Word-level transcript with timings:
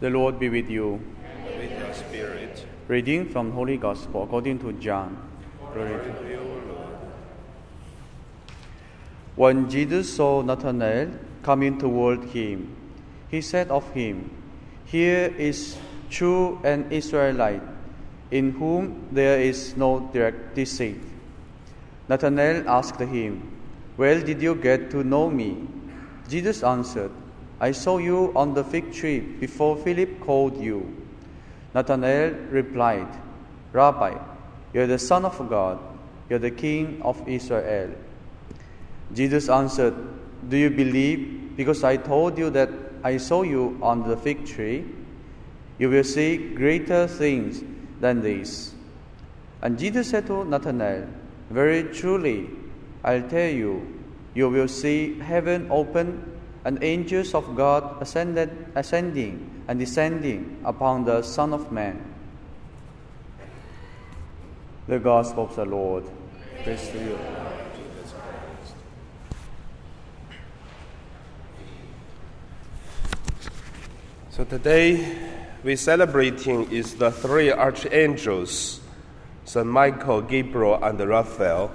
The 0.00 0.10
Lord 0.10 0.38
be 0.38 0.50
with 0.50 0.68
you. 0.68 1.00
with 1.56 1.70
your 1.72 1.94
spirit. 1.94 2.66
Reading 2.86 3.24
from 3.24 3.52
Holy 3.52 3.78
Gospel 3.78 4.24
according 4.24 4.58
to 4.58 4.74
John. 4.74 5.16
Glory 5.72 5.88
To 5.88 6.28
you, 6.28 6.40
Lord. 6.68 6.98
When 9.36 9.70
Jesus 9.70 10.12
saw 10.14 10.42
Nathanael 10.42 11.12
coming 11.42 11.78
toward 11.78 12.24
him, 12.24 12.76
he 13.30 13.40
said 13.40 13.70
of 13.70 13.90
him, 13.92 14.30
Here 14.84 15.32
is 15.38 15.78
true 16.10 16.60
an 16.62 16.92
Israelite, 16.92 17.62
in 18.30 18.50
whom 18.50 19.08
there 19.12 19.40
is 19.40 19.78
no 19.78 20.10
direct 20.12 20.54
deceit. 20.54 21.00
Nathanael 22.06 22.68
asked 22.68 23.00
him, 23.00 23.50
Where 23.96 24.20
did 24.20 24.42
you 24.42 24.54
get 24.56 24.90
to 24.90 25.02
know 25.02 25.30
me? 25.30 25.66
Jesus 26.28 26.62
answered, 26.62 27.12
I 27.60 27.72
saw 27.72 27.98
you 27.98 28.32
on 28.34 28.54
the 28.54 28.64
fig 28.64 28.92
tree 28.92 29.20
before 29.20 29.76
Philip 29.76 30.20
called 30.20 30.56
you. 30.58 30.96
Nathanael 31.74 32.30
replied, 32.50 33.08
Rabbi, 33.72 34.16
you're 34.72 34.86
the 34.86 34.98
Son 34.98 35.24
of 35.24 35.36
God, 35.50 35.78
you're 36.28 36.38
the 36.38 36.50
King 36.50 37.02
of 37.02 37.28
Israel. 37.28 37.90
Jesus 39.12 39.48
answered, 39.48 39.94
Do 40.48 40.56
you 40.56 40.70
believe 40.70 41.56
because 41.56 41.84
I 41.84 41.96
told 41.96 42.38
you 42.38 42.48
that 42.50 42.70
I 43.04 43.18
saw 43.18 43.42
you 43.42 43.78
on 43.82 44.08
the 44.08 44.16
fig 44.16 44.46
tree? 44.46 44.86
You 45.78 45.90
will 45.90 46.04
see 46.04 46.36
greater 46.54 47.06
things 47.06 47.62
than 48.00 48.22
these. 48.22 48.74
And 49.62 49.78
Jesus 49.78 50.08
said 50.08 50.26
to 50.28 50.44
Nathanael, 50.44 51.06
Very 51.50 51.84
truly, 51.84 52.48
I'll 53.04 53.28
tell 53.28 53.50
you, 53.50 54.00
you 54.34 54.48
will 54.48 54.68
see 54.68 55.18
heaven 55.18 55.66
open 55.70 56.39
and 56.64 56.82
angels 56.82 57.34
of 57.34 57.56
God 57.56 58.02
ascended, 58.02 58.50
ascending 58.74 59.64
and 59.68 59.78
descending 59.78 60.60
upon 60.64 61.04
the 61.04 61.22
Son 61.22 61.54
of 61.54 61.72
Man. 61.72 62.04
The 64.86 64.98
Gospel 64.98 65.44
of 65.44 65.56
the 65.56 65.64
Lord. 65.64 66.04
Praise 66.64 66.88
to 66.88 66.98
you. 66.98 67.18
So 74.30 74.44
today 74.44 75.16
we're 75.62 75.76
celebrating 75.76 76.70
is 76.70 76.94
the 76.94 77.10
three 77.10 77.52
archangels, 77.52 78.80
Saint 79.44 79.66
Michael, 79.66 80.22
Gabriel, 80.22 80.82
and 80.82 80.98
Raphael, 80.98 81.70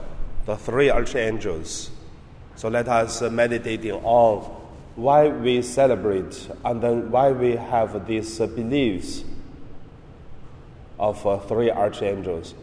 the 0.46 0.58
three 0.58 0.90
archangels. 0.90 1.92
So 2.56 2.70
let 2.70 2.88
us 2.88 3.22
meditating 3.22 3.92
on 3.92 4.65
why 4.96 5.28
we 5.28 5.62
celebrate 5.62 6.50
and 6.64 6.82
then 6.82 7.12
why 7.12 7.32
we 7.32 7.56
have 7.56 8.08
these 8.08 8.40
uh, 8.40 8.48
beliefs 8.48 9.24
of 10.98 11.26
uh, 11.28 11.38
three 11.40 11.70
archangels. 11.70 12.56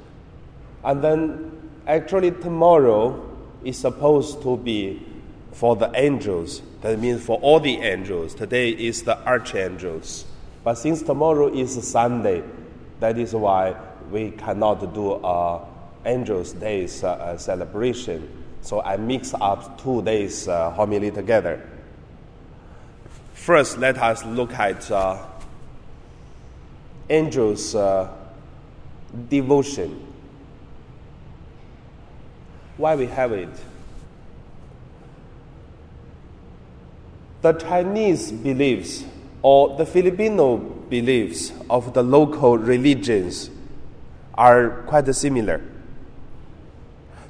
And 0.83 1.03
then 1.05 1.71
actually 1.87 2.31
tomorrow 2.31 3.29
is 3.65 3.79
supposed 3.79 4.43
to 4.43 4.57
be 4.57 5.07
for 5.53 5.77
the 5.77 5.91
angels. 5.95 6.63
That 6.81 6.99
means 6.99 7.23
for 7.23 7.39
all 7.41 7.61
the 7.61 7.77
angels. 7.77 8.35
Today 8.35 8.71
is 8.71 9.03
the 9.03 9.19
archangels. 9.27 10.25
But 10.65 10.75
since 10.75 11.03
tomorrow 11.03 11.53
is 11.53 11.87
Sunday, 11.87 12.43
that 13.01 13.19
is 13.19 13.35
why 13.35 13.77
we 14.11 14.31
cannot 14.31 14.95
do 14.95 15.13
a 15.13 15.67
angels 16.05 16.53
days 16.53 17.05
uh, 17.05 17.13
uh, 17.13 17.37
celebration. 17.37 18.29
So 18.61 18.81
I 18.83 18.97
mix 18.97 19.35
up 19.35 19.81
two 19.83 20.03
days 20.03 20.49
uh, 20.49 20.71
homily 20.71 21.11
together. 21.11 21.69
First, 23.43 23.79
let 23.79 23.99
us 23.99 24.25
look 24.25 24.53
at 24.53 24.89
uh, 24.89 25.19
angels' 27.11 27.75
uh, 27.75 28.09
devotion. 29.29 30.01
Why 32.77 32.95
we 32.95 33.07
have 33.07 33.33
it? 33.33 33.49
The 37.41 37.55
Chinese 37.55 38.31
beliefs 38.31 39.03
or 39.43 39.77
the 39.77 39.87
Filipino 39.87 40.59
beliefs 40.59 41.53
of 41.69 41.95
the 41.95 42.05
local 42.05 42.57
religions 42.57 43.51
are 44.35 44.85
quite 44.87 45.13
similar. 45.17 45.61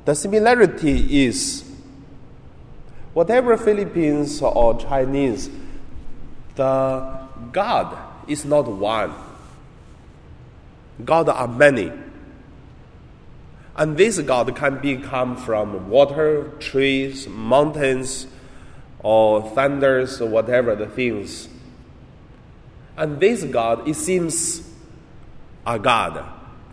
The 0.05 0.15
similarity 0.15 1.25
is 1.25 1.65
whatever 3.15 3.57
Philippines 3.57 4.43
or 4.43 4.79
Chinese, 4.79 5.49
the 6.55 7.29
God 7.53 7.99
is 8.29 8.45
not 8.45 8.67
one. 8.67 9.15
God 11.05 11.29
are 11.29 11.49
many. 11.49 11.93
And 13.75 13.97
this 13.97 14.19
God 14.21 14.55
can 14.55 14.79
be 14.81 14.97
come 14.97 15.37
from 15.37 15.89
water, 15.89 16.51
trees, 16.59 17.27
mountains, 17.27 18.27
or 19.01 19.43
thunders, 19.51 20.21
or 20.21 20.29
whatever 20.29 20.77
the 20.77 20.87
things. 20.87 21.49
And 22.97 23.19
this 23.19 23.45
God, 23.45 23.89
it 23.89 23.95
seems 23.95 24.69
a 25.67 25.79
God, 25.79 26.25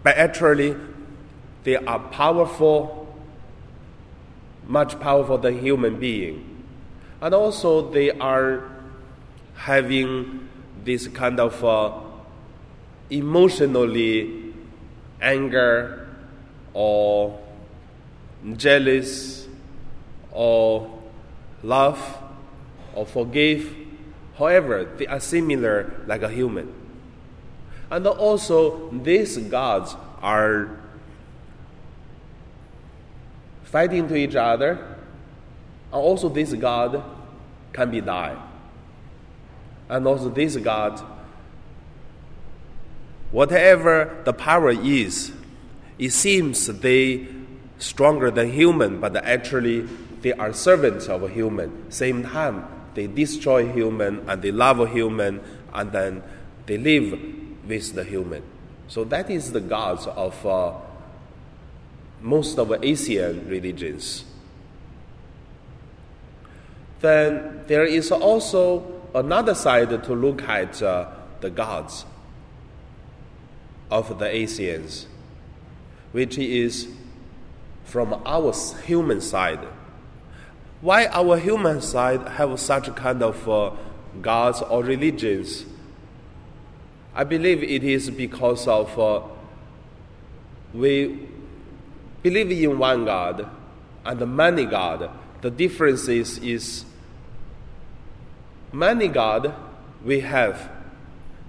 but 0.03 0.17
actually 0.17 0.75
they 1.63 1.77
are 1.77 1.99
powerful, 1.99 3.15
much 4.67 4.99
powerful 4.99 5.37
than 5.37 5.59
human 5.59 5.99
being. 5.99 6.65
And 7.21 7.33
also 7.33 7.89
they 7.89 8.11
are 8.11 8.69
having 9.59 10.47
this 10.85 11.07
kind 11.09 11.37
of 11.37 11.63
uh, 11.65 11.91
emotionally 13.09 14.53
anger 15.21 16.07
or 16.73 17.37
jealous 18.55 19.47
or 20.31 20.89
love 21.61 21.99
or 22.95 23.05
forgive. 23.05 23.75
However, 24.37 24.85
they 24.97 25.07
are 25.07 25.19
similar 25.19 26.03
like 26.07 26.21
a 26.21 26.29
human. 26.29 26.73
And 27.91 28.07
also, 28.07 28.89
these 28.91 29.37
gods 29.37 29.93
are 30.21 30.69
fighting 33.63 34.07
to 34.07 34.15
each 34.15 34.35
other. 34.35 34.97
And 35.91 36.01
also, 36.01 36.29
this 36.29 36.53
god 36.53 37.03
can 37.73 37.91
be 37.91 37.99
died. 37.99 38.48
And 39.89 40.05
also, 40.07 40.29
this 40.29 40.55
god, 40.57 41.01
whatever 43.31 44.21
the 44.23 44.33
power 44.33 44.69
is, 44.69 45.31
it 45.97 46.11
seems 46.11 46.67
they 46.67 47.27
stronger 47.79 48.29
than 48.29 48.51
human, 48.51 48.99
but 48.99 49.15
actually 49.17 49.81
they 50.21 50.33
are 50.33 50.53
servants 50.53 51.07
of 51.07 51.23
a 51.23 51.29
human. 51.29 51.91
Same 51.91 52.23
time, 52.23 52.67
they 52.93 53.07
destroy 53.07 53.71
human 53.71 54.29
and 54.29 54.41
they 54.41 54.51
love 54.51 54.91
human, 54.91 55.41
and 55.73 55.91
then 55.91 56.23
they 56.65 56.77
live 56.77 57.19
with 57.67 57.93
the 57.95 58.03
human. 58.03 58.43
So 58.87 59.03
that 59.05 59.29
is 59.29 59.51
the 59.51 59.61
gods 59.61 60.07
of 60.07 60.45
uh, 60.45 60.73
most 62.21 62.57
of 62.57 62.71
Asian 62.83 63.47
religions. 63.47 64.25
Then 66.99 67.63
there 67.67 67.85
is 67.85 68.11
also 68.11 68.98
another 69.13 69.55
side 69.55 69.89
to 70.03 70.13
look 70.13 70.41
at 70.43 70.81
uh, 70.81 71.09
the 71.41 71.49
gods 71.49 72.05
of 73.89 74.19
the 74.19 74.27
Asians, 74.27 75.07
which 76.11 76.37
is 76.37 76.87
from 77.85 78.21
our 78.25 78.53
human 78.85 79.21
side. 79.21 79.65
Why 80.81 81.07
our 81.07 81.37
human 81.37 81.81
side 81.81 82.27
have 82.27 82.59
such 82.59 82.93
kind 82.95 83.21
of 83.23 83.49
uh, 83.49 83.71
gods 84.21 84.61
or 84.61 84.83
religions? 84.83 85.65
I 87.13 87.23
believe 87.23 87.63
it 87.63 87.83
is 87.83 88.09
because 88.09 88.67
of 88.67 88.97
uh, 88.97 89.21
we 90.73 91.27
believe 92.21 92.51
in 92.51 92.77
one 92.77 93.05
God 93.05 93.49
and 94.05 94.35
many 94.35 94.65
God. 94.65 95.09
The 95.41 95.49
difference 95.49 96.07
is, 96.07 96.37
is 96.39 96.85
many 98.71 99.07
God 99.07 99.53
we 100.03 100.21
have 100.21 100.69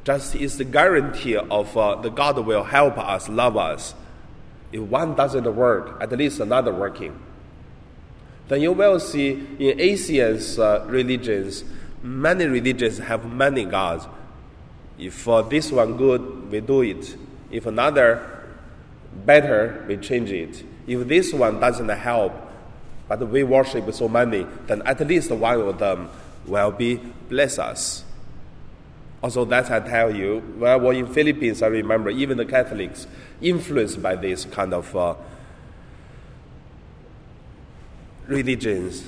just 0.04 0.34
is 0.34 0.58
the 0.58 0.64
guarantee 0.64 1.36
of 1.36 1.76
uh, 1.76 1.96
the 1.96 2.10
God 2.10 2.38
will 2.38 2.64
help 2.64 2.98
us, 2.98 3.28
love 3.28 3.56
us. 3.56 3.94
If 4.72 4.80
one 4.80 5.14
doesn't 5.14 5.54
work, 5.54 6.00
at 6.00 6.10
least 6.12 6.40
another 6.40 6.72
working. 6.72 7.20
Then 8.48 8.62
you 8.62 8.72
will 8.72 8.98
see 8.98 9.46
in 9.58 9.80
Asian 9.80 10.40
uh, 10.58 10.84
religions, 10.86 11.64
many 12.02 12.46
religions 12.46 12.98
have 12.98 13.30
many 13.30 13.64
gods. 13.64 14.06
If 14.98 15.28
uh, 15.28 15.42
this 15.42 15.70
one 15.70 15.96
good, 15.96 16.50
we 16.50 16.60
do 16.60 16.82
it. 16.82 17.16
If 17.50 17.66
another 17.66 18.44
better, 19.24 19.84
we 19.86 19.96
change 19.98 20.30
it. 20.30 20.64
If 20.86 21.06
this 21.08 21.32
one 21.32 21.60
doesn't 21.60 21.88
help, 21.88 22.32
but 23.08 23.28
we 23.28 23.42
worship 23.42 23.92
so 23.92 24.08
many, 24.08 24.46
then 24.66 24.82
at 24.82 25.00
least 25.06 25.30
one 25.30 25.60
of 25.60 25.78
them 25.78 26.08
will 26.46 26.70
be 26.70 26.96
bless 27.28 27.58
us. 27.58 28.04
Also, 29.22 29.44
that 29.44 29.70
I 29.70 29.80
tell 29.80 30.14
you, 30.14 30.40
when 30.56 30.70
I 30.70 30.76
was 30.76 30.96
in 30.96 31.06
Philippines, 31.06 31.62
I 31.62 31.66
remember 31.66 32.08
even 32.08 32.38
the 32.38 32.46
Catholics 32.46 33.06
influenced 33.42 34.00
by 34.02 34.16
this 34.16 34.46
kind 34.46 34.72
of 34.72 34.96
uh, 34.96 35.14
religions 38.26 39.04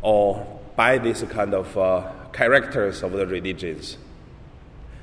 or 0.00 0.60
by 0.76 0.98
this 0.98 1.22
kind 1.24 1.54
of 1.54 1.76
uh, 1.76 2.08
characters 2.32 3.02
of 3.02 3.12
the 3.12 3.26
religions. 3.26 3.98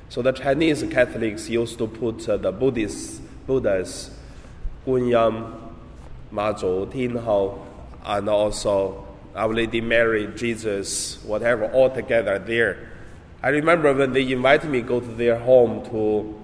So 0.08 0.22
the 0.22 0.32
Chinese 0.32 0.82
Catholics 0.90 1.48
used 1.48 1.78
to 1.78 1.86
put 1.86 2.28
uh, 2.28 2.36
the 2.36 2.50
Buddhist 2.50 3.20
Buddhas, 3.46 4.10
Gunyam, 4.86 5.54
Mazu, 6.32 6.90
Tinhao, 6.90 7.58
and 8.04 8.28
also 8.28 9.06
Our 9.34 9.54
Lady 9.54 9.80
Mary, 9.80 10.28
Jesus, 10.34 11.22
whatever, 11.24 11.66
all 11.66 11.90
together 11.90 12.38
there. 12.38 12.90
I 13.42 13.48
remember 13.48 13.92
when 13.94 14.12
they 14.12 14.30
invited 14.32 14.70
me 14.70 14.82
to 14.82 14.88
go 14.88 15.00
to 15.00 15.06
their 15.06 15.38
home 15.38 15.84
to 15.90 16.40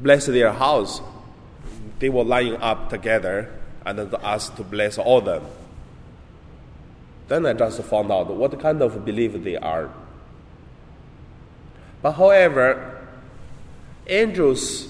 bless 0.00 0.26
their 0.26 0.52
house, 0.52 1.00
they 1.98 2.08
were 2.08 2.24
lining 2.24 2.56
up 2.56 2.90
together 2.90 3.50
and 3.86 4.14
asked 4.22 4.56
to 4.56 4.64
bless 4.64 4.98
all 4.98 5.20
them. 5.20 5.44
Then 7.28 7.46
I 7.46 7.52
just 7.52 7.82
found 7.84 8.10
out 8.10 8.34
what 8.34 8.58
kind 8.58 8.82
of 8.82 9.04
belief 9.04 9.42
they 9.44 9.56
are. 9.56 9.90
But 12.02 12.12
however, 12.12 13.06
angels' 14.06 14.88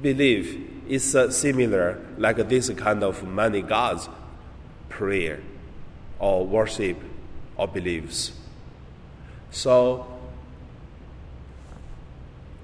belief 0.00 0.56
is 0.86 1.16
uh, 1.16 1.30
similar, 1.30 2.00
like 2.16 2.36
this 2.48 2.70
kind 2.70 3.02
of 3.02 3.26
many 3.26 3.62
gods 3.62 4.08
prayer 4.98 5.40
or 6.18 6.44
worship 6.44 6.98
or 7.56 7.68
beliefs. 7.68 8.32
So, 9.50 10.06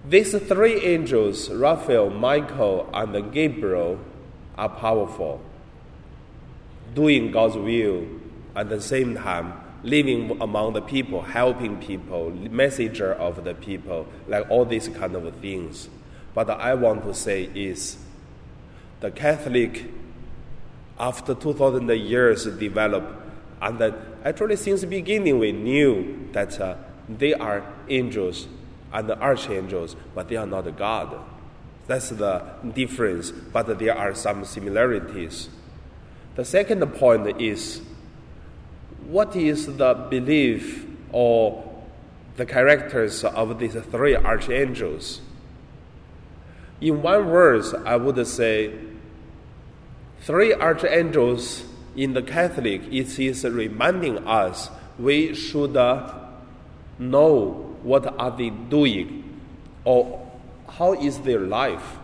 these 0.06 0.32
three 0.32 0.82
angels, 0.82 1.48
Raphael, 1.48 2.10
Michael, 2.10 2.90
and 2.92 3.32
Gabriel, 3.32 3.98
are 4.58 4.68
powerful, 4.68 5.40
doing 6.94 7.30
God's 7.30 7.56
will 7.56 8.06
at 8.54 8.68
the 8.68 8.80
same 8.80 9.14
time 9.14 9.64
living 9.84 10.40
among 10.40 10.72
the 10.72 10.80
people, 10.80 11.20
helping 11.20 11.76
people, 11.76 12.30
messenger 12.30 13.12
of 13.12 13.44
the 13.44 13.54
people, 13.54 14.06
like 14.26 14.50
all 14.50 14.64
these 14.64 14.88
kind 14.88 15.14
of 15.14 15.34
things. 15.36 15.88
But 16.34 16.50
I 16.50 16.74
want 16.74 17.04
to 17.04 17.14
say 17.14 17.50
is 17.54 17.98
the 19.00 19.10
Catholic, 19.10 19.84
after 20.98 21.34
2000 21.34 21.88
years 21.90 22.44
develop, 22.44 23.04
and 23.60 23.94
actually 24.24 24.56
since 24.56 24.82
the 24.82 24.86
beginning 24.86 25.38
we 25.38 25.52
knew 25.52 26.28
that 26.32 26.60
uh, 26.60 26.76
they 27.08 27.34
are 27.34 27.64
angels 27.88 28.46
and 28.92 29.10
archangels, 29.10 29.96
but 30.14 30.28
they 30.28 30.36
are 30.36 30.46
not 30.46 30.76
God. 30.76 31.18
That's 31.86 32.10
the 32.10 32.42
difference, 32.74 33.30
but 33.30 33.78
there 33.78 33.96
are 33.96 34.14
some 34.14 34.44
similarities. 34.44 35.50
The 36.36 36.44
second 36.44 36.86
point 36.94 37.40
is 37.40 37.82
what 39.06 39.36
is 39.36 39.76
the 39.76 39.94
belief 39.94 40.86
or 41.12 41.62
the 42.36 42.46
characters 42.46 43.22
of 43.22 43.58
these 43.58 43.74
three 43.74 44.16
archangels? 44.16 45.20
In 46.80 47.02
one 47.02 47.24
verse, 47.24 47.74
I 47.84 47.96
would 47.96 48.26
say 48.26 48.72
three 50.24 50.54
archangels 50.54 51.64
in 51.94 52.14
the 52.14 52.22
Catholic, 52.22 52.82
it 52.90 53.18
is 53.18 53.44
reminding 53.44 54.26
us 54.26 54.70
we 54.98 55.34
should 55.34 55.76
uh, 55.76 56.18
know 56.98 57.76
what 57.82 58.18
are 58.18 58.30
they 58.30 58.48
doing 58.48 59.40
or 59.84 60.26
how 60.68 60.94
is 60.94 61.18
their 61.20 61.40
life. 61.40 61.98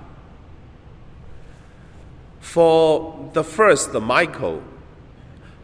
For 2.40 3.30
the 3.32 3.42
first, 3.42 3.92
Michael, 3.94 4.62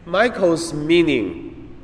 Michael's 0.05 0.73
meaning, 0.73 1.75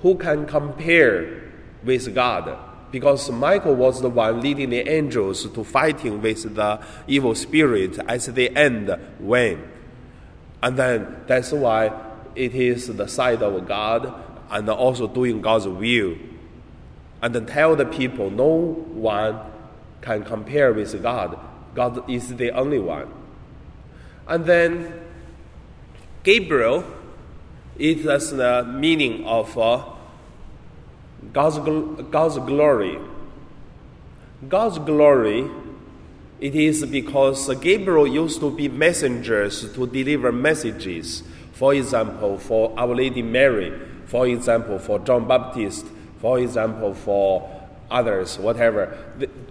who 0.00 0.16
can 0.16 0.46
compare 0.46 1.52
with 1.84 2.14
God? 2.14 2.56
Because 2.90 3.30
Michael 3.30 3.74
was 3.74 4.00
the 4.00 4.08
one 4.08 4.40
leading 4.40 4.70
the 4.70 4.88
angels 4.88 5.46
to 5.50 5.64
fighting 5.64 6.22
with 6.22 6.54
the 6.54 6.80
evil 7.06 7.34
spirit 7.34 7.98
as 8.08 8.26
the 8.26 8.56
end 8.56 8.96
when. 9.18 9.75
And 10.62 10.76
then 10.76 11.22
that's 11.26 11.52
why 11.52 11.92
it 12.34 12.54
is 12.54 12.88
the 12.88 13.06
side 13.06 13.42
of 13.42 13.66
God 13.66 14.12
and 14.50 14.68
also 14.68 15.06
doing 15.06 15.40
God's 15.40 15.68
will. 15.68 16.16
And 17.22 17.34
then 17.34 17.46
tell 17.46 17.76
the 17.76 17.86
people 17.86 18.30
no 18.30 18.84
one 18.92 19.40
can 20.00 20.24
compare 20.24 20.72
with 20.72 21.02
God. 21.02 21.38
God 21.74 22.08
is 22.10 22.36
the 22.36 22.50
only 22.52 22.78
one. 22.78 23.12
And 24.26 24.44
then 24.44 25.00
Gabriel 26.22 26.84
it 27.78 28.04
has 28.04 28.30
the 28.30 28.64
meaning 28.64 29.24
of 29.26 29.56
uh, 29.58 29.84
God's, 31.32 31.58
God's 32.10 32.38
glory. 32.38 32.98
God's 34.48 34.78
glory, 34.78 35.50
it 36.40 36.54
is 36.54 36.84
because 36.86 37.52
Gabriel 37.56 38.06
used 38.06 38.40
to 38.40 38.50
be 38.50 38.68
messengers 38.68 39.72
to 39.72 39.86
deliver 39.86 40.32
messages. 40.32 41.22
For 41.52 41.74
example, 41.74 42.38
for 42.38 42.78
Our 42.78 42.94
Lady 42.94 43.22
Mary, 43.22 43.72
for 44.06 44.26
example, 44.26 44.78
for 44.78 44.98
John 44.98 45.26
Baptist, 45.26 45.86
for 46.20 46.38
example, 46.38 46.94
for 46.94 47.50
others, 47.90 48.38
whatever. 48.38 48.96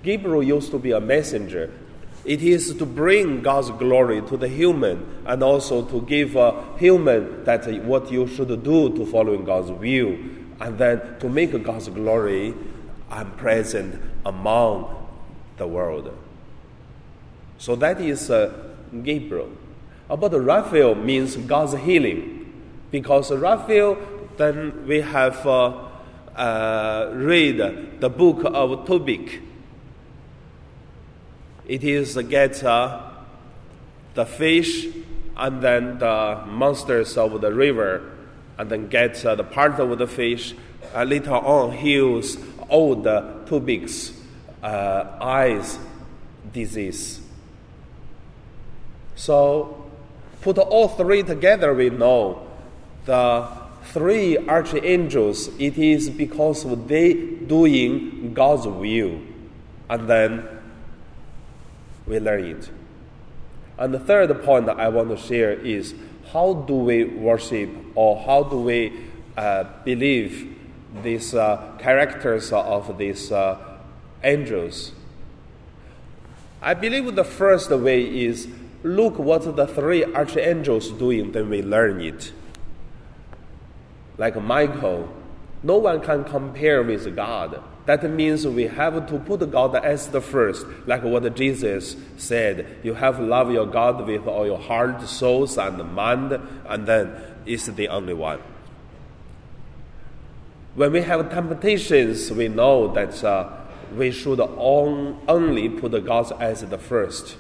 Gabriel 0.04 0.44
used 0.44 0.72
to 0.72 0.80
be 0.80 0.92
a 0.92 1.00
messenger 1.00 1.72
it 2.26 2.42
is 2.42 2.74
to 2.76 2.86
bring 2.88 3.44
God's 3.44 3.70
glory 3.70 4.22
to 4.24 4.36
the 4.36 4.48
human 4.48 5.24
and 5.28 5.44
also 5.44 5.86
to 5.86 6.02
give 6.02 6.36
a 6.36 6.64
human 6.78 7.44
that 7.44 7.68
what 7.84 8.12
you 8.12 8.26
should 8.26 8.64
do 8.64 8.96
to 8.98 9.06
following 9.06 9.46
God's 9.46 9.72
will 9.72 10.18
and 10.60 10.78
then 10.78 11.20
to 11.20 11.30
make 11.30 11.62
God's 11.64 11.88
glory 11.90 12.56
present 13.38 14.02
among 14.26 15.08
the 15.58 15.68
world. 15.68 16.18
So 17.58 17.76
that 17.78 18.02
is 18.02 18.30
uh, 18.30 18.54
Gabriel. 19.04 19.50
About 20.10 20.34
Raphael 20.34 20.96
means 20.96 21.36
God's 21.36 21.76
healing 21.82 22.54
because 22.92 23.32
Raphael 23.32 23.98
then 24.38 24.86
we 24.86 25.02
have 25.02 25.46
uh, 25.48 25.74
uh, 26.36 27.12
read 27.14 28.00
the 28.02 28.10
book 28.10 28.42
of 28.44 28.86
Tobit 28.86 29.40
it 31.68 31.84
is 31.84 32.16
get 32.30 32.64
uh, 32.64 33.02
the 34.14 34.26
fish 34.26 34.86
and 35.36 35.62
then 35.62 35.98
the 35.98 36.44
monsters 36.48 37.18
of 37.18 37.42
the 37.42 37.52
river, 37.52 38.12
and 38.58 38.70
then 38.70 38.88
get 38.88 39.26
uh, 39.26 39.36
the 39.36 39.44
part 39.44 39.80
of 39.80 39.98
the 39.98 40.08
fish. 40.08 40.54
Uh, 40.94 41.04
later 41.04 41.34
on, 41.34 41.72
heals 41.72 42.38
all 42.70 42.96
the 42.96 43.42
Tobit's 43.48 44.14
eyes 44.64 45.78
disease. 46.54 47.20
So, 49.16 49.86
put 50.42 50.58
all 50.58 50.90
three 50.90 51.24
together, 51.24 51.74
we 51.74 51.90
know 51.90 52.46
the 53.06 53.48
three 53.86 54.38
archangels. 54.38 55.50
It 55.60 55.78
is 55.78 56.10
because 56.10 56.66
of 56.66 56.88
they 56.88 57.14
doing 57.14 58.34
God's 58.34 58.68
will, 58.68 59.20
and 59.90 60.10
then 60.10 60.48
we 62.06 62.20
learn 62.20 62.44
it. 62.46 62.70
And 63.78 63.94
the 63.94 64.00
third 64.00 64.44
point 64.44 64.70
I 64.70 64.90
want 64.90 65.10
to 65.10 65.18
share 65.18 65.52
is 65.52 65.94
how 66.32 66.54
do 66.54 66.74
we 66.74 67.04
worship 67.04 67.70
or 67.94 68.22
how 68.26 68.44
do 68.44 68.62
we 68.62 68.94
uh, 69.38 69.66
believe 69.84 70.58
these 71.04 71.36
uh, 71.36 71.78
characters 71.80 72.52
of 72.52 72.98
these 72.98 73.32
uh, 73.32 73.58
angels? 74.24 74.92
I 76.62 76.74
believe 76.74 77.16
the 77.16 77.24
first 77.24 77.70
way 77.70 78.02
is 78.04 78.48
look 78.86 79.18
what 79.18 79.56
the 79.56 79.68
three 79.68 80.06
archangels 80.06 80.92
doing, 80.92 81.32
then 81.32 81.50
we 81.50 81.62
learn 81.62 82.00
it. 82.02 82.32
Like 84.18 84.42
Michael, 84.42 85.10
no 85.64 85.78
one 85.78 86.02
can 86.02 86.24
compare 86.24 86.84
with 86.84 87.16
God. 87.16 87.62
That 87.86 88.10
means 88.10 88.48
we 88.48 88.64
have 88.64 89.08
to 89.08 89.20
put 89.20 89.50
God 89.52 89.76
as 89.76 90.08
the 90.10 90.22
first, 90.22 90.66
like 90.86 91.04
what 91.04 91.36
Jesus 91.36 91.96
said. 92.18 92.78
You 92.84 92.94
have 92.94 93.18
to 93.18 93.24
love 93.24 93.52
your 93.52 93.66
God 93.66 94.06
with 94.06 94.28
all 94.28 94.46
your 94.46 94.60
heart, 94.60 95.02
souls, 95.08 95.58
and 95.58 95.78
mind, 95.94 96.40
and 96.68 96.88
then 96.88 97.16
it's 97.46 97.66
the 97.68 97.88
only 97.90 98.14
one. 98.14 98.40
When 100.76 100.92
we 100.92 101.02
have 101.02 101.30
temptations, 101.30 102.32
we 102.32 102.48
know 102.48 102.94
that 102.94 103.24
uh, 103.24 103.50
we 103.96 104.12
should 104.12 104.40
on, 104.40 105.22
only 105.28 105.70
put 105.70 105.92
God 106.06 106.32
as 106.42 106.62
the 106.62 106.78
first. 106.78 107.38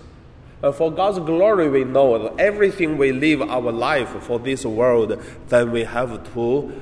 Uh, 0.63 0.71
for 0.71 0.91
God's 0.91 1.19
glory, 1.19 1.69
we 1.69 1.83
know 1.83 2.17
that 2.17 2.39
everything 2.39 2.97
we 2.97 3.11
live 3.11 3.41
our 3.41 3.71
life 3.71 4.09
for 4.23 4.39
this 4.39 4.65
world, 4.65 5.21
then 5.49 5.71
we 5.71 5.83
have 5.83 6.33
to 6.33 6.81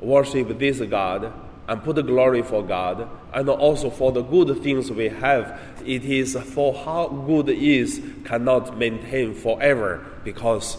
worship 0.00 0.58
this 0.58 0.80
God 0.80 1.32
and 1.68 1.82
put 1.82 2.04
glory 2.06 2.42
for 2.42 2.62
God, 2.62 3.08
and 3.32 3.48
also 3.48 3.88
for 3.88 4.10
the 4.12 4.22
good 4.22 4.62
things 4.62 4.90
we 4.90 5.08
have. 5.08 5.58
It 5.86 6.04
is 6.04 6.36
for 6.36 6.74
how 6.74 7.08
good 7.08 7.48
is 7.48 8.02
cannot 8.24 8.76
maintain 8.76 9.32
forever 9.32 10.04
because 10.24 10.76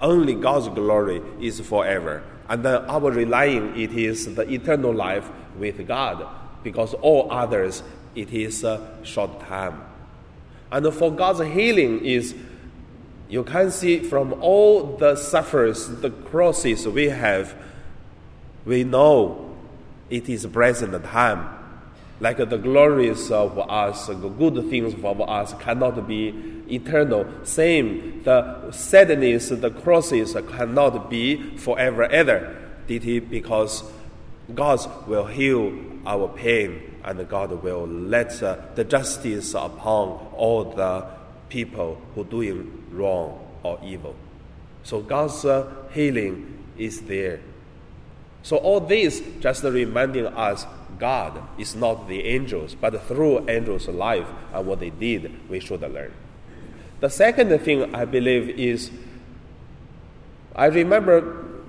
only 0.00 0.34
God's 0.34 0.68
glory 0.68 1.20
is 1.40 1.60
forever. 1.60 2.22
And 2.48 2.64
then 2.64 2.84
our 2.86 3.10
relying 3.10 3.78
it 3.78 3.92
is 3.92 4.34
the 4.34 4.50
eternal 4.50 4.94
life 4.94 5.28
with 5.58 5.86
God 5.86 6.26
because 6.62 6.94
all 6.94 7.30
others 7.30 7.82
it 8.14 8.32
is 8.32 8.64
a 8.64 8.98
short 9.02 9.40
time. 9.40 9.89
And 10.72 10.92
for 10.94 11.10
God's 11.10 11.40
healing 11.40 12.04
is 12.04 12.34
you 13.28 13.44
can 13.44 13.70
see 13.70 14.00
from 14.00 14.34
all 14.40 14.96
the 14.96 15.16
suffers, 15.16 15.88
the 15.88 16.10
crosses 16.10 16.86
we 16.86 17.08
have, 17.08 17.54
we 18.64 18.84
know 18.84 19.56
it 20.10 20.28
is 20.28 20.46
present 20.46 21.04
time. 21.04 21.48
Like 22.18 22.36
the 22.36 22.58
glories 22.58 23.30
of 23.30 23.58
us, 23.58 24.08
the 24.08 24.14
good 24.14 24.68
things 24.68 24.94
of 25.02 25.20
us 25.22 25.54
cannot 25.54 26.06
be 26.06 26.34
eternal. 26.70 27.26
Same, 27.44 28.22
the 28.24 28.70
sadness, 28.72 29.48
the 29.48 29.70
crosses 29.70 30.36
cannot 30.50 31.08
be 31.08 31.56
forever 31.56 32.12
either. 32.12 32.56
Because 32.86 33.84
God 34.54 34.80
will 35.06 35.26
heal 35.26 35.78
our 36.06 36.28
pain 36.28 36.82
and 37.04 37.28
God 37.28 37.62
will 37.62 37.86
let 37.86 38.42
uh, 38.42 38.56
the 38.74 38.84
justice 38.84 39.54
upon 39.54 40.32
all 40.36 40.64
the 40.64 41.06
people 41.48 42.00
who 42.14 42.24
doing 42.24 42.84
wrong 42.90 43.46
or 43.62 43.78
evil. 43.84 44.14
So 44.82 45.00
God's 45.00 45.44
uh, 45.44 45.70
healing 45.92 46.64
is 46.78 47.00
there. 47.02 47.40
So 48.42 48.56
all 48.56 48.80
this 48.80 49.22
just 49.40 49.62
reminding 49.64 50.26
us 50.26 50.66
God 50.98 51.42
is 51.58 51.74
not 51.74 52.08
the 52.08 52.24
angels, 52.24 52.74
but 52.74 53.02
through 53.06 53.48
angels' 53.48 53.88
life 53.88 54.26
and 54.52 54.66
what 54.66 54.80
they 54.80 54.90
did, 54.90 55.48
we 55.48 55.60
should 55.60 55.80
learn. 55.80 56.12
The 57.00 57.08
second 57.08 57.58
thing 57.60 57.94
I 57.94 58.04
believe 58.04 58.50
is 58.50 58.90
I 60.54 60.66
remember 60.66 61.20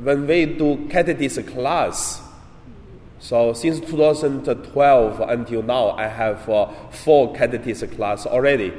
when 0.01 0.27
we 0.27 0.45
do 0.45 0.87
catechism 0.89 1.45
class. 1.45 2.21
So 3.21 3.53
since 3.53 3.79
2012 3.79 5.21
until 5.21 5.61
now, 5.61 5.91
I 5.91 6.07
have 6.07 6.49
uh, 6.49 6.65
four 6.89 7.33
catechism 7.35 7.91
class 7.91 8.25
already. 8.25 8.73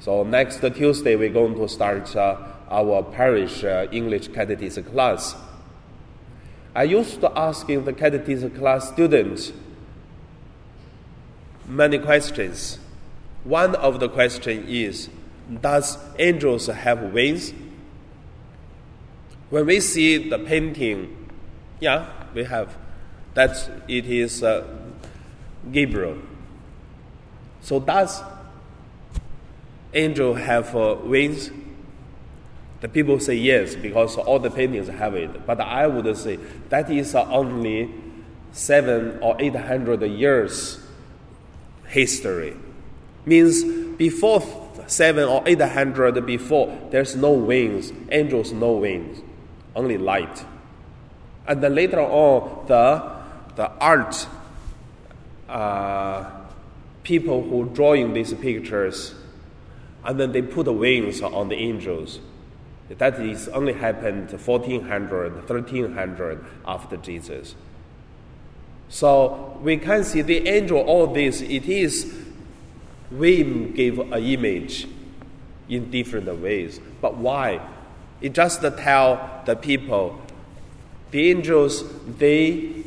So 0.00 0.24
next 0.24 0.58
Tuesday 0.58 1.14
we're 1.14 1.32
going 1.32 1.54
to 1.54 1.68
start 1.68 2.14
uh, 2.16 2.36
our 2.68 3.04
parish 3.04 3.62
uh, 3.62 3.86
English 3.92 4.28
catechism 4.28 4.82
class. 4.84 5.36
I 6.74 6.82
used 6.82 7.20
to 7.20 7.30
asking 7.38 7.84
the 7.84 7.92
catechism 7.92 8.50
class 8.50 8.88
students 8.88 9.52
many 11.68 12.00
questions. 12.00 12.80
One 13.44 13.76
of 13.76 14.00
the 14.00 14.08
question 14.08 14.66
is, 14.66 15.08
does 15.60 15.96
angels 16.18 16.66
have 16.66 17.12
wings? 17.12 17.54
When 19.50 19.66
we 19.66 19.78
see 19.78 20.28
the 20.28 20.40
painting, 20.40 21.30
yeah, 21.78 22.10
we 22.34 22.42
have. 22.42 22.83
That 23.34 23.70
it 23.88 24.06
is 24.06 24.42
uh, 24.42 24.64
Gabriel. 25.70 26.18
So 27.62 27.80
does 27.80 28.22
angel 29.92 30.34
have 30.34 30.74
uh, 30.76 30.96
wings? 31.02 31.50
The 32.80 32.88
people 32.88 33.18
say 33.18 33.36
yes 33.36 33.74
because 33.74 34.16
all 34.16 34.38
the 34.38 34.50
paintings 34.50 34.88
have 34.88 35.14
it. 35.14 35.46
But 35.46 35.60
I 35.60 35.86
would 35.86 36.16
say 36.16 36.38
that 36.68 36.90
is 36.90 37.14
only 37.14 37.90
seven 38.52 39.18
or 39.20 39.36
eight 39.40 39.56
hundred 39.56 40.02
years 40.02 40.80
history. 41.86 42.56
Means 43.24 43.64
before 43.96 44.42
seven 44.86 45.24
or 45.24 45.42
eight 45.46 45.62
hundred 45.62 46.24
before, 46.26 46.78
there's 46.90 47.16
no 47.16 47.32
wings, 47.32 47.92
angels 48.10 48.52
no 48.52 48.72
wings, 48.72 49.22
only 49.74 49.96
light. 49.96 50.44
And 51.46 51.62
then 51.62 51.74
later 51.74 52.00
on, 52.00 52.66
the 52.66 53.23
the 53.56 53.70
art 53.78 54.26
uh, 55.48 56.30
people 57.02 57.42
who 57.42 57.68
drawing 57.70 58.14
these 58.14 58.32
pictures, 58.34 59.14
and 60.04 60.18
then 60.18 60.32
they 60.32 60.42
put 60.42 60.66
wings 60.66 61.22
on 61.22 61.48
the 61.48 61.56
angels. 61.56 62.20
That 62.88 63.18
is 63.20 63.48
only 63.48 63.72
happened 63.72 64.30
1400, 64.30 65.34
1300 65.48 66.44
after 66.66 66.96
Jesus. 66.98 67.54
So 68.88 69.58
we 69.62 69.78
can 69.78 70.04
see 70.04 70.22
the 70.22 70.46
angel, 70.46 70.78
all 70.78 71.06
this, 71.06 71.40
it 71.40 71.64
is, 71.64 72.14
we 73.10 73.42
give 73.42 73.98
an 73.98 74.12
image 74.12 74.86
in 75.68 75.90
different 75.90 76.28
ways. 76.40 76.80
But 77.00 77.16
why? 77.16 77.60
It 78.20 78.34
just 78.34 78.60
tell 78.60 79.42
the 79.46 79.56
people, 79.56 80.20
the 81.10 81.30
angels, 81.30 81.84
they 82.18 82.83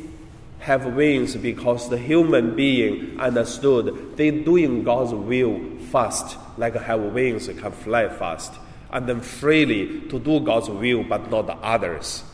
have 0.60 0.86
wings 0.94 1.36
because 1.36 1.88
the 1.88 1.98
human 1.98 2.56
being 2.56 3.18
understood 3.20 4.16
they 4.16 4.30
doing 4.30 4.82
God's 4.82 5.14
will 5.14 5.60
fast, 5.90 6.36
like 6.56 6.74
have 6.74 7.00
wings 7.00 7.48
can 7.48 7.72
fly 7.72 8.08
fast 8.08 8.52
and 8.90 9.08
then 9.08 9.20
freely 9.20 10.00
to 10.08 10.18
do 10.18 10.40
God's 10.40 10.68
will 10.68 11.04
but 11.04 11.30
not 11.30 11.48
others. 11.62 12.24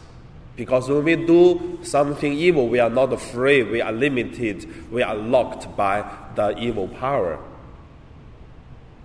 Because 0.57 0.88
when 0.88 1.04
we 1.04 1.16
do 1.16 1.81
something 1.83 2.33
evil, 2.33 2.69
we 2.69 2.78
are 2.78 2.90
not 2.90 3.21
free, 3.21 3.64
we 3.64 3.81
are 3.81 3.93
limited, 3.93 4.90
we 4.90 5.02
are 5.02 5.16
locked 5.16 5.76
by 5.76 6.04
the 6.37 6.57
evil 6.59 6.87
power. 6.87 7.40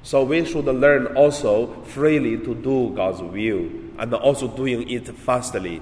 So 0.03 0.23
we 0.23 0.45
should 0.45 0.65
learn 0.65 1.07
also 1.17 1.83
freely 1.83 2.37
to 2.37 2.55
do 2.55 2.93
God's 2.95 3.21
will 3.21 3.69
and 3.97 4.13
also 4.13 4.47
doing 4.47 4.89
it 4.89 5.07
fastly. 5.07 5.81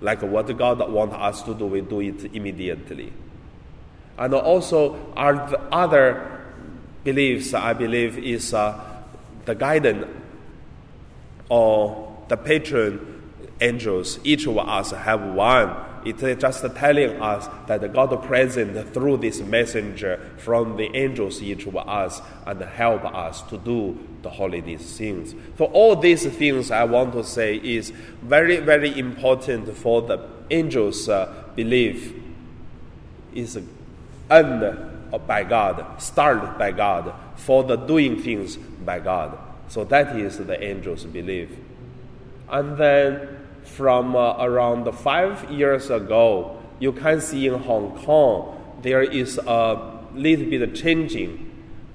Like 0.00 0.22
what 0.22 0.56
God 0.56 0.90
wants 0.90 1.14
us 1.14 1.42
to 1.42 1.54
do, 1.54 1.66
we 1.66 1.80
do 1.82 2.00
it 2.00 2.34
immediately. 2.34 3.12
And 4.18 4.34
also, 4.34 5.12
our 5.16 5.56
other 5.72 6.42
beliefs, 7.04 7.54
I 7.54 7.72
believe, 7.72 8.18
is 8.18 8.52
uh, 8.52 8.78
the 9.44 9.54
guidance 9.54 10.06
or 11.48 12.16
the 12.28 12.36
patron 12.36 13.22
angels, 13.60 14.18
each 14.24 14.46
of 14.46 14.58
us 14.58 14.90
have 14.90 15.22
one. 15.22 15.74
It's 16.04 16.22
just 16.40 16.64
telling 16.76 17.20
us 17.20 17.48
that 17.66 17.92
God 17.92 18.22
present 18.22 18.94
through 18.94 19.18
this 19.18 19.40
messenger 19.40 20.30
from 20.38 20.76
the 20.76 20.94
angels, 20.96 21.40
of 21.42 21.76
us, 21.76 22.22
and 22.46 22.60
help 22.62 23.04
us 23.04 23.42
to 23.42 23.58
do 23.58 23.98
the 24.22 24.30
holy 24.30 24.60
things. 24.96 25.34
So 25.58 25.66
all 25.66 25.96
these 25.96 26.26
things 26.26 26.70
I 26.70 26.84
want 26.84 27.12
to 27.12 27.24
say 27.24 27.56
is 27.56 27.90
very, 28.22 28.58
very 28.58 28.98
important 28.98 29.76
for 29.76 30.02
the 30.02 30.26
angels' 30.50 31.08
uh, 31.08 31.32
belief 31.54 32.12
is 33.34 33.60
end 34.30 34.78
by 35.26 35.44
God, 35.44 36.00
start 36.00 36.58
by 36.58 36.72
God, 36.72 37.14
for 37.36 37.64
the 37.64 37.76
doing 37.76 38.22
things 38.22 38.56
by 38.56 39.00
God. 39.00 39.38
So 39.68 39.84
that 39.84 40.16
is 40.16 40.38
the 40.38 40.62
angels' 40.62 41.04
belief. 41.04 41.50
And 42.48 42.76
then 42.76 43.39
from 43.64 44.16
uh, 44.16 44.36
around 44.38 44.90
five 44.92 45.50
years 45.50 45.90
ago, 45.90 46.58
you 46.78 46.92
can 46.92 47.20
see 47.20 47.46
in 47.46 47.54
Hong 47.54 47.98
Kong 48.04 48.56
there 48.82 49.02
is 49.02 49.38
a 49.38 50.00
little 50.14 50.46
bit 50.46 50.74
changing. 50.74 51.46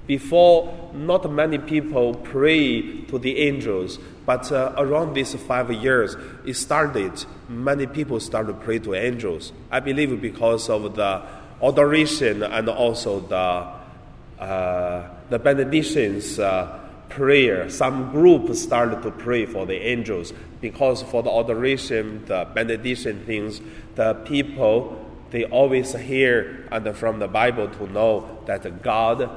Before, 0.06 0.90
not 0.94 1.30
many 1.30 1.58
people 1.58 2.14
pray 2.14 3.02
to 3.06 3.18
the 3.18 3.38
angels, 3.38 3.98
but 4.24 4.50
uh, 4.52 4.72
around 4.76 5.14
these 5.14 5.34
five 5.34 5.72
years, 5.72 6.16
it 6.44 6.54
started. 6.54 7.24
Many 7.48 7.86
people 7.86 8.20
started 8.20 8.52
to 8.52 8.58
pray 8.64 8.78
to 8.80 8.94
angels. 8.94 9.52
I 9.70 9.80
believe 9.80 10.20
because 10.20 10.70
of 10.70 10.94
the 10.94 11.22
adoration 11.60 12.44
and 12.44 12.68
also 12.68 13.20
the 13.20 14.42
uh, 14.42 15.08
the 15.30 15.38
benedictions. 15.38 16.38
Uh, 16.38 16.85
prayer, 17.08 17.68
some 17.70 18.10
group 18.10 18.54
started 18.54 19.02
to 19.02 19.10
pray 19.10 19.46
for 19.46 19.66
the 19.66 19.74
angels 19.74 20.32
because 20.60 21.02
for 21.02 21.22
the 21.22 21.30
adoration, 21.30 22.24
the 22.26 22.46
benediction 22.54 23.24
things, 23.24 23.60
the 23.94 24.14
people 24.24 25.02
they 25.30 25.44
always 25.44 25.92
hear 25.94 26.68
and 26.70 26.96
from 26.96 27.18
the 27.18 27.28
Bible 27.28 27.68
to 27.68 27.86
know 27.92 28.38
that 28.46 28.82
God 28.82 29.28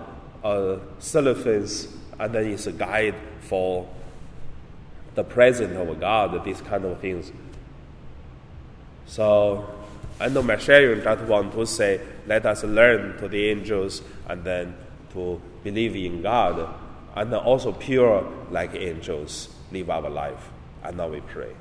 uh, 0.44 0.78
serves 1.00 1.88
and 2.20 2.34
then 2.34 2.46
is 2.46 2.68
a 2.68 2.72
guide 2.72 3.16
for 3.42 3.90
the 5.16 5.24
presence 5.24 5.76
of 5.76 6.00
God, 6.00 6.44
these 6.46 6.62
kind 6.62 6.86
of 6.86 7.00
things. 7.00 7.32
So, 9.08 9.68
I 10.20 10.30
know 10.30 10.44
my 10.44 10.58
sharing 10.58 11.02
just 11.02 11.24
want 11.24 11.54
to 11.54 11.66
say, 11.66 12.02
let 12.28 12.46
us 12.46 12.64
learn 12.64 13.18
to 13.18 13.28
the 13.28 13.50
angels 13.50 14.04
and 14.28 14.44
then 14.44 14.76
to 15.14 15.42
believe 15.64 15.96
in 15.96 16.22
God 16.22 16.74
and 17.20 17.34
also 17.34 17.74
pure 17.74 18.26
like 18.50 18.74
angels 18.76 19.50
live 19.74 19.90
our 19.90 20.10
life. 20.10 20.50
And 20.84 20.96
now 20.96 21.10
we 21.10 21.20
pray. 21.20 21.54